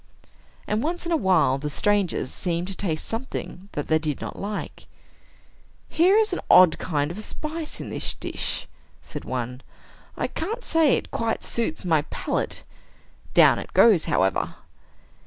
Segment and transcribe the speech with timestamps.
[0.65, 4.35] And, once in a while, the strangers seemed to taste something that they did not
[4.41, 4.87] like.
[5.89, 8.67] "Here is an odd kind of spice in this dish,"
[9.03, 9.61] said one.
[10.17, 12.63] "I can't say it quite suits my palate.
[13.35, 14.55] Down it goes, however."